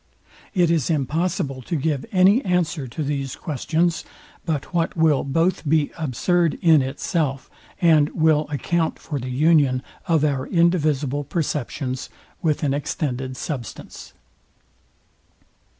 [0.55, 4.03] It is impossible to give any answer to these questions,
[4.47, 10.23] but what will both be absurd in itself, and will account for the union of
[10.25, 12.09] our indivisible perceptions
[12.41, 14.13] with an extended substance.